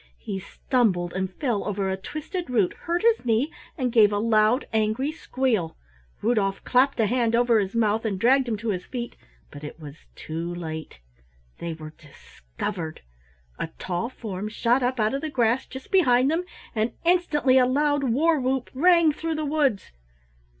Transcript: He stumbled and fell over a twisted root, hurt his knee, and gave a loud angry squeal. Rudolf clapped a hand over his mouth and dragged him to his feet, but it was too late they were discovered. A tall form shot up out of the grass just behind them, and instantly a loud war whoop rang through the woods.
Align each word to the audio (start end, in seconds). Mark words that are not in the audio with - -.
He 0.17 0.39
stumbled 0.39 1.13
and 1.13 1.31
fell 1.31 1.63
over 1.63 1.87
a 1.91 1.95
twisted 1.95 2.49
root, 2.49 2.73
hurt 2.73 3.03
his 3.03 3.23
knee, 3.23 3.53
and 3.77 3.91
gave 3.91 4.11
a 4.11 4.17
loud 4.17 4.65
angry 4.73 5.11
squeal. 5.11 5.77
Rudolf 6.23 6.63
clapped 6.63 6.99
a 6.99 7.05
hand 7.05 7.35
over 7.35 7.59
his 7.59 7.75
mouth 7.75 8.03
and 8.03 8.19
dragged 8.19 8.47
him 8.47 8.57
to 8.57 8.69
his 8.69 8.83
feet, 8.83 9.15
but 9.51 9.63
it 9.63 9.79
was 9.79 10.07
too 10.15 10.55
late 10.55 10.97
they 11.59 11.73
were 11.75 11.93
discovered. 11.99 13.01
A 13.59 13.67
tall 13.77 14.09
form 14.09 14.49
shot 14.49 14.81
up 14.81 14.99
out 14.99 15.13
of 15.13 15.21
the 15.21 15.29
grass 15.29 15.67
just 15.67 15.91
behind 15.91 16.31
them, 16.31 16.45
and 16.73 16.93
instantly 17.05 17.59
a 17.59 17.67
loud 17.67 18.03
war 18.05 18.39
whoop 18.39 18.71
rang 18.73 19.11
through 19.11 19.35
the 19.35 19.45
woods. 19.45 19.91